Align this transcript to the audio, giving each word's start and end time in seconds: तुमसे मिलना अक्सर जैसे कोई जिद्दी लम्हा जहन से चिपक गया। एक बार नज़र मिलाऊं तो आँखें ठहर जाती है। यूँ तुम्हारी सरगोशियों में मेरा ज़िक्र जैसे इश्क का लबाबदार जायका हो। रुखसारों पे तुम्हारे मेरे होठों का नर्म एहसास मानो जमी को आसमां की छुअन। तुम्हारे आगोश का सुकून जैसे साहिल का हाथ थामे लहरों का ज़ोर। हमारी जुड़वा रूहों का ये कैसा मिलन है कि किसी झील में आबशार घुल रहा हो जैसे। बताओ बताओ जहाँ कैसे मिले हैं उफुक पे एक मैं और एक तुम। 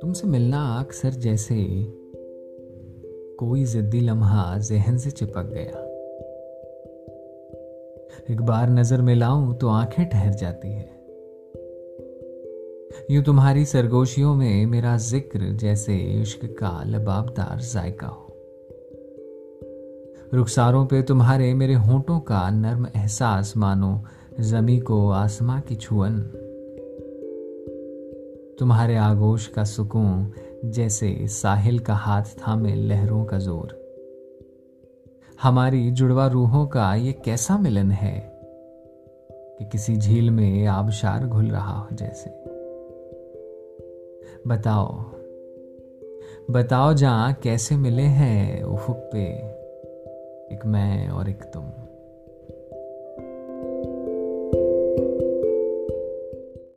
तुमसे 0.00 0.26
मिलना 0.26 0.78
अक्सर 0.80 1.10
जैसे 1.10 1.54
कोई 3.38 3.64
जिद्दी 3.64 4.00
लम्हा 4.00 4.58
जहन 4.58 4.98
से 4.98 5.10
चिपक 5.10 5.42
गया। 5.42 5.86
एक 8.34 8.40
बार 8.40 8.70
नज़र 8.70 9.02
मिलाऊं 9.02 9.54
तो 9.54 9.68
आँखें 9.68 10.08
ठहर 10.08 10.32
जाती 10.32 10.68
है। 10.68 10.90
यूँ 13.10 13.24
तुम्हारी 13.24 13.64
सरगोशियों 13.64 14.34
में 14.34 14.66
मेरा 14.66 14.96
ज़िक्र 14.96 15.40
जैसे 15.40 15.96
इश्क 15.96 16.44
का 16.44 16.84
लबाबदार 16.86 17.60
जायका 17.60 18.06
हो। 18.06 18.26
रुखसारों 20.34 20.86
पे 20.86 21.02
तुम्हारे 21.02 21.54
मेरे 21.54 21.74
होठों 21.74 22.20
का 22.20 22.50
नर्म 22.50 22.86
एहसास 22.86 23.56
मानो 23.56 24.04
जमी 24.40 24.78
को 24.78 25.10
आसमां 25.10 25.60
की 25.60 25.74
छुअन। 25.74 26.20
तुम्हारे 28.58 28.96
आगोश 28.96 29.46
का 29.46 29.64
सुकून 29.64 30.32
जैसे 30.64 31.26
साहिल 31.28 31.78
का 31.78 31.94
हाथ 31.94 32.22
थामे 32.22 32.74
लहरों 32.74 33.24
का 33.24 33.38
ज़ोर। 33.38 33.78
हमारी 35.42 35.90
जुड़वा 35.90 36.26
रूहों 36.26 36.66
का 36.66 36.94
ये 36.94 37.12
कैसा 37.12 37.58
मिलन 37.58 37.90
है 37.90 38.32
कि 39.58 39.64
किसी 39.64 39.96
झील 39.96 40.30
में 40.30 40.66
आबशार 40.66 41.26
घुल 41.26 41.46
रहा 41.46 41.78
हो 41.78 41.88
जैसे। 41.92 42.30
बताओ 44.46 45.04
बताओ 46.50 46.92
जहाँ 46.94 47.32
कैसे 47.32 47.76
मिले 47.76 48.02
हैं 48.02 48.62
उफुक 48.62 48.96
पे 48.96 49.24
एक 50.54 50.60
मैं 50.66 51.08
और 51.08 51.28
एक 51.28 51.42
तुम। 51.42 51.64